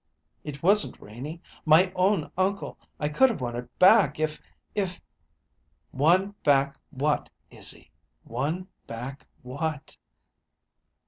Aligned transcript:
"It 0.43 0.63
wasn't, 0.63 0.99
Renie 0.99 1.41
my 1.63 1.91
own 1.95 2.31
uncle! 2.35 2.79
I 2.99 3.07
could 3.07 3.29
have 3.29 3.39
won 3.39 3.55
it 3.55 3.77
back 3.77 4.19
if 4.19 4.41
if" 4.73 4.99
"Won 6.03 6.33
back 6.43 6.79
what, 6.89 7.29
Izzy 7.51 7.91
won 8.25 8.67
back 8.87 9.27
what?" 9.43 9.97